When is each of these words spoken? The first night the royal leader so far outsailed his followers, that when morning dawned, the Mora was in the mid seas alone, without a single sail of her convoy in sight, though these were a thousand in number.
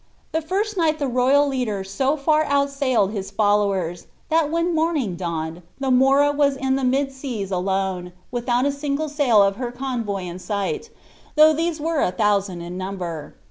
The 0.31 0.41
first 0.41 0.77
night 0.77 0.97
the 0.97 1.07
royal 1.07 1.47
leader 1.47 1.83
so 1.83 2.17
far 2.17 2.43
outsailed 2.45 3.11
his 3.11 3.29
followers, 3.29 4.07
that 4.29 4.49
when 4.49 4.73
morning 4.73 5.15
dawned, 5.15 5.61
the 5.79 5.91
Mora 5.91 6.31
was 6.31 6.55
in 6.57 6.75
the 6.75 6.83
mid 6.83 7.11
seas 7.11 7.51
alone, 7.51 8.11
without 8.31 8.65
a 8.65 8.71
single 8.71 9.09
sail 9.09 9.43
of 9.43 9.57
her 9.57 9.71
convoy 9.71 10.23
in 10.23 10.39
sight, 10.39 10.89
though 11.35 11.53
these 11.53 11.79
were 11.79 12.01
a 12.01 12.09
thousand 12.09 12.61
in 12.61 12.79
number. 12.79 13.35